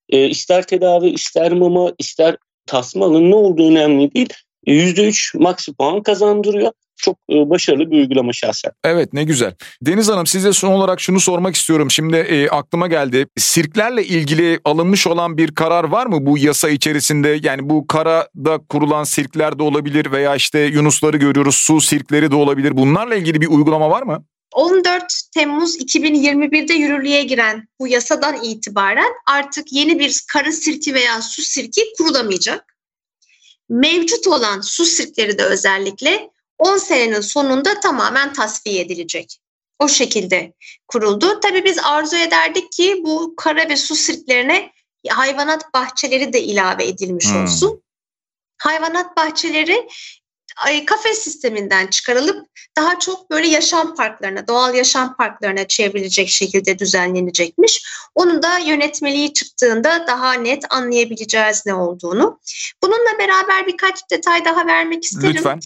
[0.09, 4.33] E, ister tedavi, ister mama, ister tasmanın ne olduğu önemli değil.
[4.67, 6.73] %3 maksi puan kazandırıyor.
[6.97, 8.73] Çok e, başarılı bir uygulama şahsen.
[8.85, 9.55] Evet ne güzel.
[9.83, 11.91] Deniz Hanım size son olarak şunu sormak istiyorum.
[11.91, 13.27] Şimdi e, aklıma geldi.
[13.37, 17.39] Sirklerle ilgili alınmış olan bir karar var mı bu yasa içerisinde?
[17.43, 22.77] Yani bu karada kurulan sirkler de olabilir veya işte yunusları görüyoruz su sirkleri de olabilir.
[22.77, 24.25] Bunlarla ilgili bir uygulama var mı?
[24.53, 31.43] 14 Temmuz 2021'de yürürlüğe giren bu yasadan itibaren artık yeni bir karı sirki veya su
[31.43, 32.72] sirki kurulamayacak
[33.73, 39.39] mevcut olan su sirkleri de özellikle 10 senenin sonunda tamamen tasfiye edilecek.
[39.79, 40.53] O şekilde
[40.89, 41.41] kuruldu.
[41.41, 44.73] Tabii biz arzu ederdik ki bu kara ve su sirklerine
[45.09, 47.43] hayvanat bahçeleri de ilave edilmiş hmm.
[47.43, 47.83] olsun.
[48.59, 49.89] Hayvanat bahçeleri
[50.87, 57.87] kafes sisteminden çıkarılıp daha çok böyle yaşam parklarına, doğal yaşam parklarına çevrilecek şekilde düzenlenecekmiş.
[58.15, 62.41] Onun da yönetmeliği çıktığında daha net anlayabileceğiz ne olduğunu.
[62.83, 65.35] Bununla beraber birkaç detay daha vermek isterim.
[65.37, 65.61] Lütfen.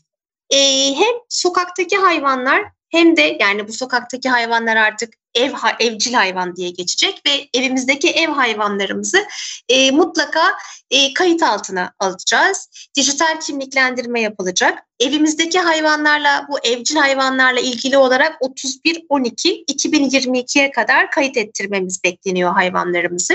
[0.51, 6.71] Ee, hem sokaktaki hayvanlar hem de yani bu sokaktaki hayvanlar artık ev evcil hayvan diye
[6.71, 9.27] geçecek ve evimizdeki ev hayvanlarımızı
[9.69, 10.55] e, mutlaka
[10.91, 12.69] e, kayıt altına alacağız.
[12.97, 14.79] Dijital kimliklendirme yapılacak.
[15.01, 23.35] Evimizdeki hayvanlarla bu evcil hayvanlarla ilgili olarak 31-12-2022'ye kadar kayıt ettirmemiz bekleniyor hayvanlarımızı.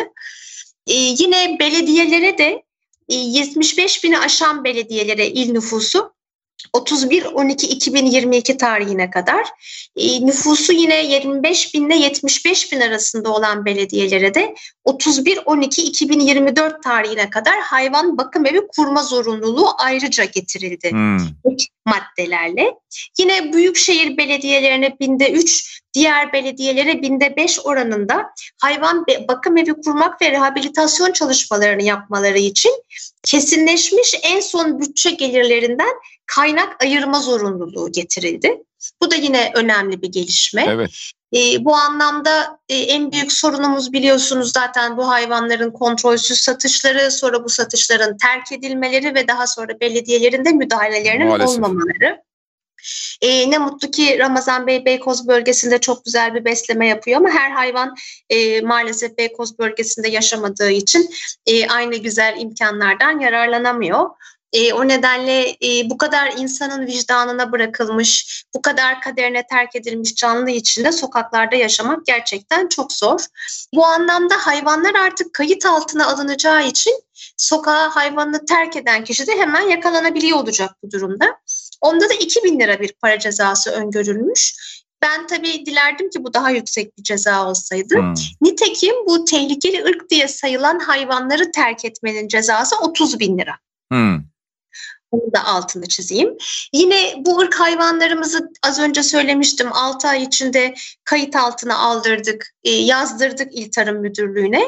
[0.87, 2.63] E, yine belediyelere de
[3.09, 6.13] 75 e, bini aşan belediyelere il nüfusu
[6.73, 9.47] 31-12-2022 tarihine kadar
[9.95, 17.59] e, nüfusu yine 25 bin ile 75 bin arasında olan belediyelere de 31-12-2024 tarihine kadar
[17.59, 21.17] hayvan bakım evi kurma zorunluluğu ayrıca getirildi hmm.
[21.85, 22.73] Maddelerle.
[23.19, 28.29] Yine büyükşehir belediyelerine binde 3, diğer belediyelere binde 5 oranında
[28.61, 32.83] hayvan bakım evi kurmak ve rehabilitasyon çalışmalarını yapmaları için
[33.23, 35.93] kesinleşmiş en son bütçe gelirlerinden
[36.25, 38.63] kaynak ayırma zorunluluğu getirildi.
[39.01, 40.65] Bu da yine önemli bir gelişme.
[40.67, 40.91] Evet.
[41.35, 47.49] E, bu anlamda e, en büyük sorunumuz biliyorsunuz zaten bu hayvanların kontrolsüz satışları, sonra bu
[47.49, 51.55] satışların terk edilmeleri ve daha sonra belediyelerin de müdahalelerinin Maalesef.
[51.55, 52.23] olmamaları.
[53.21, 57.51] E, ne mutlu ki Ramazan Bey Beykoz bölgesinde çok güzel bir besleme yapıyor ama her
[57.51, 57.95] hayvan
[58.29, 61.09] e, maalesef Beykoz bölgesinde yaşamadığı için
[61.45, 64.09] e, aynı güzel imkanlardan yararlanamıyor.
[64.53, 70.49] E, o nedenle e, bu kadar insanın vicdanına bırakılmış, bu kadar kaderine terk edilmiş canlı
[70.49, 73.19] içinde sokaklarda yaşamak gerçekten çok zor.
[73.73, 77.03] Bu anlamda hayvanlar artık kayıt altına alınacağı için
[77.37, 81.25] sokağa hayvanını terk eden kişi de hemen yakalanabiliyor olacak bu durumda.
[81.81, 84.55] Onda da 2000 lira bir para cezası öngörülmüş.
[85.01, 87.95] Ben tabii dilerdim ki bu daha yüksek bir ceza olsaydı.
[87.95, 88.13] Hmm.
[88.41, 93.53] Nitekim bu tehlikeli ırk diye sayılan hayvanları terk etmenin cezası 30 bin lira.
[93.91, 94.30] Hmm.
[95.11, 96.37] Bunu da altını çizeyim.
[96.73, 103.53] Yine bu ırk hayvanlarımızı az önce söylemiştim 6 ay içinde kayıt altına aldırdık, e, yazdırdık
[103.53, 104.63] İl Tarım Müdürlüğü'ne.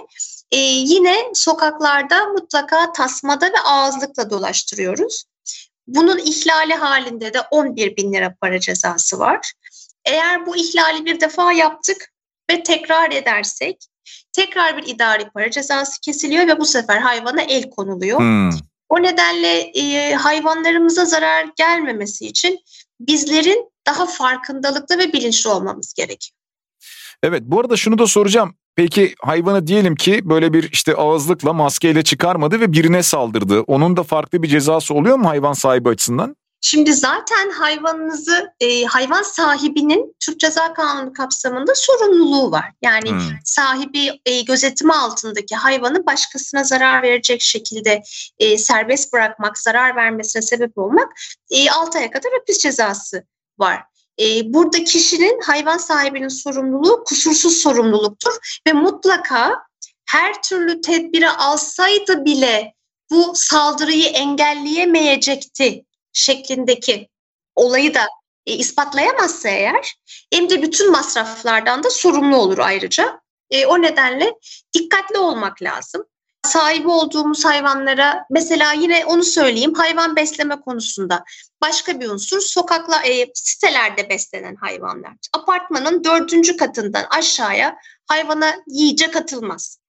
[0.52, 5.24] E, yine sokaklarda mutlaka tasmada ve ağızlıkla dolaştırıyoruz.
[5.88, 9.54] Bunun ihlali halinde de 11 bin lira para cezası var.
[10.06, 12.14] Eğer bu ihlali bir defa yaptık
[12.52, 13.88] ve tekrar edersek
[14.34, 18.20] tekrar bir idari para cezası kesiliyor ve bu sefer hayvana el konuluyor.
[18.20, 18.50] Hmm.
[18.94, 22.60] O nedenle e, hayvanlarımıza zarar gelmemesi için
[23.00, 26.38] bizlerin daha farkındalıklı ve bilinçli olmamız gerekiyor.
[27.24, 28.56] Evet bu arada şunu da soracağım.
[28.76, 33.62] Peki hayvanı diyelim ki böyle bir işte ağızlıkla maskeyle çıkarmadı ve birine saldırdı.
[33.62, 36.36] Onun da farklı bir cezası oluyor mu hayvan sahibi açısından?
[36.66, 42.72] Şimdi zaten hayvanınızı e, hayvan sahibinin Türk Ceza Kanunu kapsamında sorumluluğu var.
[42.82, 43.20] Yani hmm.
[43.46, 48.04] sahibi e, gözetimi altındaki hayvanı başkasına zarar verecek şekilde
[48.40, 51.14] e, serbest bırakmak, zarar vermesine sebep olmak
[51.52, 53.28] e, 6 aya kadar hapis cezası
[53.60, 53.84] var.
[54.20, 59.64] E, burada kişinin hayvan sahibinin sorumluluğu kusursuz sorumluluktur ve mutlaka
[60.06, 62.74] her türlü tedbiri alsaydı bile
[63.12, 67.10] bu saldırıyı engelleyemeyecekti şeklindeki
[67.56, 68.08] olayı da
[68.46, 69.96] e, ispatlayamazsa eğer
[70.34, 73.22] hem de bütün masraflardan da sorumlu olur ayrıca.
[73.50, 74.34] E, o nedenle
[74.74, 76.06] dikkatli olmak lazım.
[76.46, 81.24] Sahibi olduğumuz hayvanlara mesela yine onu söyleyeyim hayvan besleme konusunda
[81.62, 85.14] başka bir unsur sokakla e, sitelerde beslenen hayvanlar.
[85.34, 89.80] Apartmanın dördüncü katından aşağıya hayvana yiyecek atılmaz.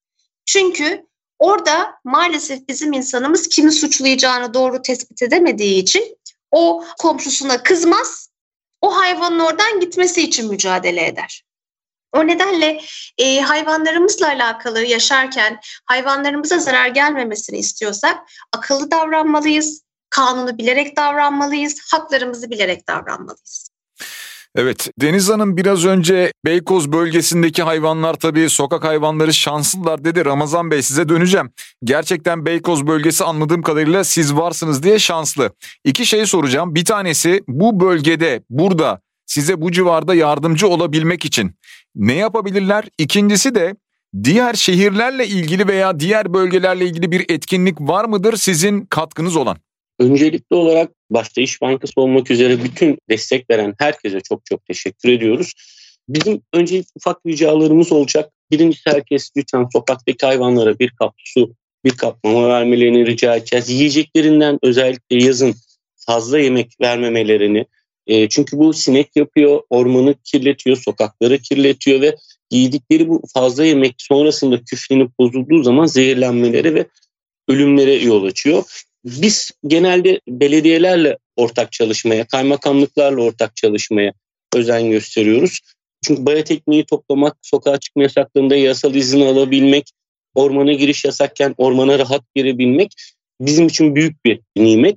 [0.46, 1.06] Çünkü
[1.44, 6.18] orada maalesef bizim insanımız kimi suçlayacağını doğru tespit edemediği için
[6.50, 8.28] o komşusuna kızmaz,
[8.80, 11.44] o hayvanın oradan gitmesi için mücadele eder.
[12.12, 12.80] O nedenle
[13.18, 18.18] e, hayvanlarımızla alakalı yaşarken hayvanlarımıza zarar gelmemesini istiyorsak
[18.52, 23.63] akıllı davranmalıyız, kanunu bilerek davranmalıyız, haklarımızı bilerek davranmalıyız.
[24.56, 30.24] Evet Deniz Hanım biraz önce Beykoz bölgesindeki hayvanlar tabii sokak hayvanları şanslılar dedi.
[30.24, 31.50] Ramazan Bey size döneceğim.
[31.84, 35.50] Gerçekten Beykoz bölgesi anladığım kadarıyla siz varsınız diye şanslı.
[35.84, 36.74] İki şey soracağım.
[36.74, 41.52] Bir tanesi bu bölgede burada size bu civarda yardımcı olabilmek için
[41.94, 42.84] ne yapabilirler?
[42.98, 43.76] İkincisi de
[44.24, 49.56] diğer şehirlerle ilgili veya diğer bölgelerle ilgili bir etkinlik var mıdır sizin katkınız olan?
[49.98, 55.52] Öncelikli olarak başta İş Bankası olmak üzere bütün destek veren herkese çok çok teşekkür ediyoruz.
[56.08, 58.32] Bizim öncelikli ufak ricalarımız olacak.
[58.50, 63.70] Birincisi herkes lütfen sokaktaki hayvanlara bir kap su, bir kap mama vermelerini rica edeceğiz.
[63.70, 65.54] Yiyeceklerinden özellikle yazın
[65.96, 67.66] fazla yemek vermemelerini.
[68.06, 72.16] E, çünkü bu sinek yapıyor, ormanı kirletiyor, sokakları kirletiyor ve
[72.50, 76.86] yedikleri bu fazla yemek sonrasında küflenip bozulduğu zaman zehirlenmeleri ve
[77.48, 78.84] ölümlere yol açıyor.
[79.04, 84.12] Biz genelde belediyelerle ortak çalışmaya, kaymakamlıklarla ortak çalışmaya
[84.54, 85.60] özen gösteriyoruz.
[86.06, 89.90] Çünkü bayat ekmeği toplamak, sokağa çıkma yasaklarında yasal izin alabilmek,
[90.34, 92.92] ormana giriş yasakken ormana rahat girebilmek
[93.40, 94.96] bizim için büyük bir nimet.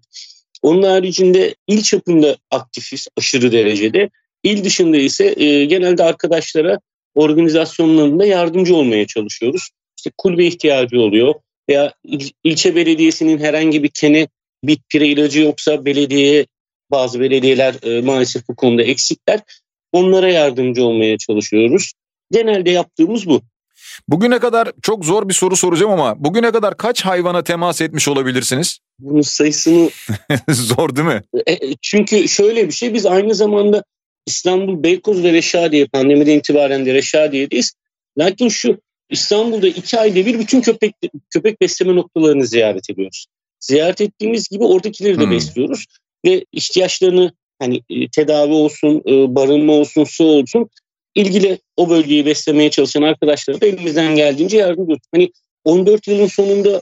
[0.62, 4.10] Onun haricinde il çapında aktifiz aşırı derecede.
[4.43, 6.80] İl dışında ise e, genelde arkadaşlara
[7.15, 9.70] organizasyonlarında yardımcı olmaya çalışıyoruz.
[9.98, 11.34] İşte kulübe ihtiyacı oluyor
[11.69, 14.27] veya il, ilçe belediyesinin herhangi bir kene
[14.63, 16.45] bit pire ilacı yoksa belediyeye
[16.91, 19.39] bazı belediyeler e, maalesef bu konuda eksikler.
[19.91, 21.93] Onlara yardımcı olmaya çalışıyoruz.
[22.32, 23.41] Genelde yaptığımız bu.
[24.08, 28.80] Bugüne kadar çok zor bir soru soracağım ama bugüne kadar kaç hayvana temas etmiş olabilirsiniz?
[28.99, 29.89] Bunun sayısını...
[30.49, 31.21] zor değil mi?
[31.45, 33.84] E, e, çünkü şöyle bir şey biz aynı zamanda
[34.25, 37.73] İstanbul, Beykoz ve Reşadiye pandemiden itibaren de Reşadiye'deyiz.
[38.17, 40.96] Lakin şu İstanbul'da iki ayda bir bütün köpek
[41.30, 43.26] köpek besleme noktalarını ziyaret ediyoruz.
[43.60, 45.32] Ziyaret ettiğimiz gibi oradakileri de hmm.
[45.32, 45.86] besliyoruz
[46.26, 50.70] ve ihtiyaçlarını hani e, tedavi olsun, e, barınma olsun, su olsun
[51.15, 55.08] ilgili o bölgeyi beslemeye çalışan arkadaşlara da elimizden geldiğince yardım ediyoruz.
[55.15, 55.32] Hani
[55.65, 56.82] 14 yılın sonunda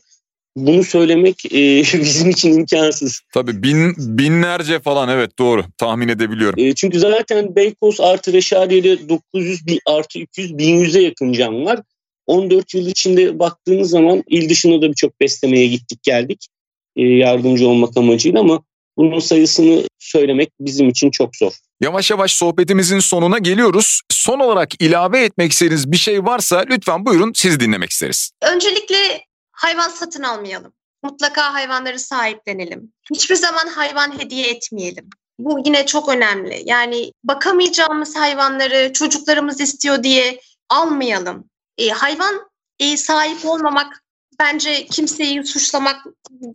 [0.56, 3.22] bunu söylemek e, bizim için imkansız.
[3.34, 6.60] Tabii bin, binlerce falan evet doğru tahmin edebiliyorum.
[6.60, 11.80] E, çünkü zaten Beykoz artı Reşadiye'de 900 bin, artı 200 1100'e yakın can var.
[12.28, 16.48] 14 yıl içinde baktığınız zaman il dışına da birçok beslemeye gittik geldik
[16.96, 18.64] e, yardımcı olmak amacıyla ama
[18.98, 21.52] bunun sayısını söylemek bizim için çok zor.
[21.82, 24.02] Yavaş yavaş sohbetimizin sonuna geliyoruz.
[24.12, 28.32] Son olarak ilave etmek istediğiniz bir şey varsa lütfen buyurun sizi dinlemek isteriz.
[28.42, 30.74] Öncelikle hayvan satın almayalım.
[31.04, 32.94] Mutlaka hayvanları sahiplenelim.
[33.14, 35.10] Hiçbir zaman hayvan hediye etmeyelim.
[35.40, 36.62] Bu yine çok önemli.
[36.66, 41.50] Yani bakamayacağımız hayvanları çocuklarımız istiyor diye almayalım.
[41.78, 44.04] E, hayvan e, sahip olmamak
[44.40, 46.06] bence kimseyi suçlamak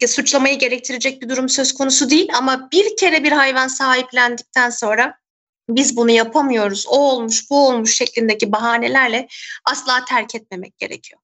[0.09, 5.15] suçlamayı gerektirecek bir durum söz konusu değil ama bir kere bir hayvan sahiplendikten sonra
[5.69, 9.29] biz bunu yapamıyoruz, o olmuş, bu olmuş şeklindeki bahanelerle
[9.65, 11.21] asla terk etmemek gerekiyor.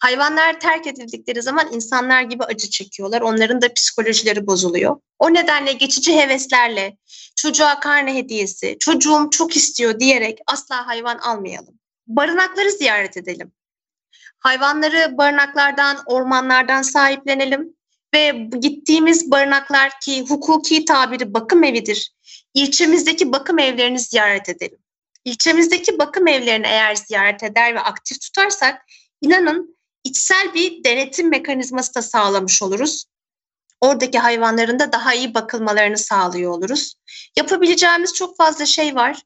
[0.00, 3.20] Hayvanlar terk edildikleri zaman insanlar gibi acı çekiyorlar.
[3.20, 4.96] Onların da psikolojileri bozuluyor.
[5.18, 6.96] O nedenle geçici heveslerle
[7.36, 11.79] çocuğa karne hediyesi, çocuğum çok istiyor diyerek asla hayvan almayalım.
[12.16, 13.52] Barınakları ziyaret edelim.
[14.38, 17.74] Hayvanları barınaklardan, ormanlardan sahiplenelim
[18.14, 22.12] ve gittiğimiz barınaklar ki hukuki tabiri bakım evidir.
[22.54, 24.78] İlçemizdeki bakım evlerini ziyaret edelim.
[25.24, 28.82] İlçemizdeki bakım evlerini eğer ziyaret eder ve aktif tutarsak
[29.20, 33.04] inanın içsel bir denetim mekanizması da sağlamış oluruz.
[33.80, 36.94] Oradaki hayvanların da daha iyi bakılmalarını sağlıyor oluruz.
[37.36, 39.22] Yapabileceğimiz çok fazla şey var.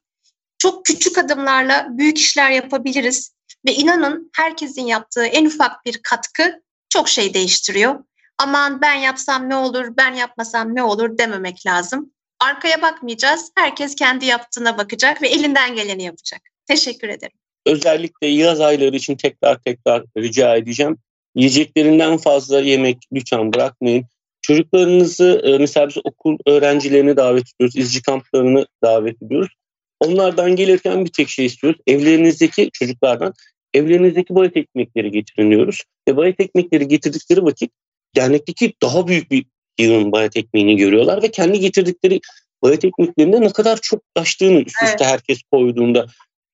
[0.65, 3.35] Çok küçük adımlarla büyük işler yapabiliriz.
[3.67, 7.95] Ve inanın herkesin yaptığı en ufak bir katkı çok şey değiştiriyor.
[8.37, 12.11] Aman ben yapsam ne olur, ben yapmasam ne olur dememek lazım.
[12.39, 13.51] Arkaya bakmayacağız.
[13.55, 16.41] Herkes kendi yaptığına bakacak ve elinden geleni yapacak.
[16.67, 17.37] Teşekkür ederim.
[17.65, 20.97] Özellikle yaz ayları için tekrar tekrar rica edeceğim.
[21.35, 24.05] Yiyeceklerinden fazla yemek lütfen bırakmayın.
[24.41, 29.51] Çocuklarınızı e, mesela biz okul öğrencilerini davet ediyoruz, izci kamplarını davet ediyoruz.
[29.99, 31.79] Onlardan gelirken bir tek şey istiyoruz.
[31.87, 33.33] Evlerinizdeki çocuklardan
[33.73, 35.83] evlerinizdeki bayat ekmekleri getirin diyoruz.
[36.07, 37.71] Ve bayat ekmekleri getirdikleri vakit
[38.15, 39.45] dernekteki daha büyük bir
[39.79, 42.19] yığın bayat ekmeğini görüyorlar ve kendi getirdikleri
[42.63, 45.05] bayat ekmeklerinde ne kadar çok taştığını üst üste evet.
[45.05, 46.05] herkes koyduğunda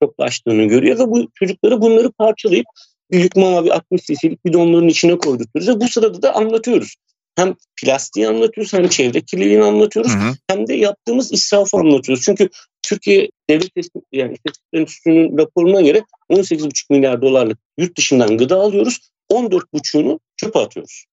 [0.04, 2.66] çok taştığını görüyor ve bu çocukları bunları parçalayıp
[3.12, 6.96] büyük mavi 60 cc'lik bidonların içine koydurtuyoruz ve bu sırada da anlatıyoruz.
[7.36, 10.34] Hem plastiği anlatıyoruz hem çevre kirliliğini anlatıyoruz hı hı.
[10.48, 12.24] hem de yaptığımız israfı anlatıyoruz.
[12.24, 12.50] Çünkü
[12.82, 13.72] Türkiye Devlet
[14.12, 19.00] yani İstatistik Enstitüsü'nün raporuna göre 18,5 milyar dolarlık yurt dışından gıda alıyoruz.
[19.32, 21.06] 14,5'unu çöpe atıyoruz.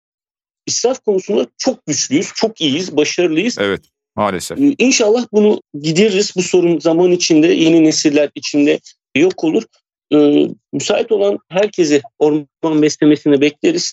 [0.66, 3.56] İsraf konusunda çok güçlüyüz, çok iyiyiz, başarılıyız.
[3.58, 3.80] Evet.
[4.16, 4.58] Maalesef.
[4.58, 6.32] Ee, inşallah bunu gideririz.
[6.36, 8.80] Bu sorun zaman içinde, yeni nesiller içinde
[9.16, 9.62] yok olur.
[10.14, 13.92] Ee, müsait olan herkese orman beslemesini bekleriz.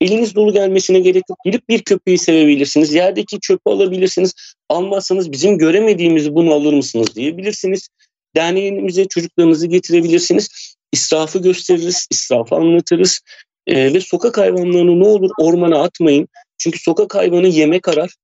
[0.00, 1.38] Eliniz dolu gelmesine gerek yok.
[1.44, 2.94] Gidip bir köpeği sevebilirsiniz.
[2.94, 4.34] Yerdeki çöpü alabilirsiniz.
[4.68, 7.88] Almazsanız bizim göremediğimizi bunu alır mısınız diyebilirsiniz.
[8.36, 10.76] Derneğimize çocuklarınızı getirebilirsiniz.
[10.92, 13.20] İsrafı gösteririz, israfı anlatırız.
[13.66, 16.28] Ee, ve sokak hayvanlarını ne olur ormana atmayın.
[16.58, 18.14] Çünkü sokak hayvanı yemek arar.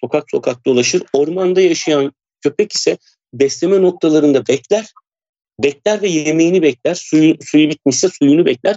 [0.00, 1.02] Sokak sokak dolaşır.
[1.12, 2.98] Ormanda yaşayan köpek ise
[3.34, 4.86] besleme noktalarında bekler.
[5.62, 6.94] Bekler ve yemeğini bekler.
[6.94, 8.76] Suyu, suyu bitmişse suyunu bekler.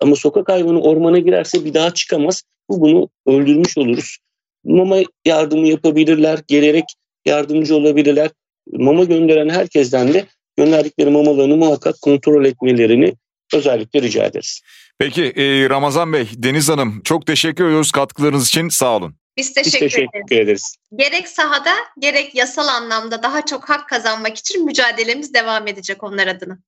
[0.00, 2.42] Ama sokak hayvanı ormana girerse bir daha çıkamaz.
[2.68, 4.18] Bu bunu öldürmüş oluruz.
[4.64, 6.84] Mama yardımı yapabilirler, gelerek
[7.26, 8.30] yardımcı olabilirler.
[8.72, 10.26] Mama gönderen herkesten de
[10.56, 13.14] gönderdikleri mamalarını muhakkak kontrol etmelerini
[13.54, 14.60] özellikle rica ederiz.
[14.98, 19.14] Peki e, Ramazan Bey, Deniz Hanım çok teşekkür ediyoruz katkılarınız için sağ olun.
[19.36, 20.42] Biz teşekkür, Biz teşekkür ederiz.
[20.42, 20.74] ederiz.
[20.96, 26.58] Gerek sahada gerek yasal anlamda daha çok hak kazanmak için mücadelemiz devam edecek onlar adına.